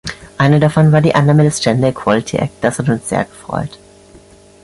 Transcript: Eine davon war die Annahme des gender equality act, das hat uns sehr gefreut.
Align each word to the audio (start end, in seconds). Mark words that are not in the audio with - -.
Eine 0.39 0.59
davon 0.59 0.91
war 0.91 1.01
die 1.01 1.13
Annahme 1.13 1.43
des 1.43 1.61
gender 1.61 1.89
equality 1.89 2.37
act, 2.37 2.53
das 2.61 2.79
hat 2.79 2.89
uns 2.89 3.07
sehr 3.07 3.23
gefreut. 3.25 3.77